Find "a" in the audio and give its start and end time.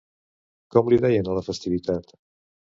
1.29-1.37